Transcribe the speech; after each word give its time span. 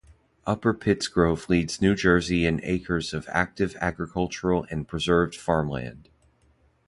Upper 0.47 0.73
Pittsgrove 0.73 1.47
leads 1.47 1.79
New 1.79 1.93
Jersey 1.93 2.47
in 2.47 2.59
acres 2.63 3.13
of 3.13 3.29
active 3.29 3.77
agriculture 3.79 4.51
and 4.53 4.87
preserved 4.87 5.35
farmland. 5.35 6.09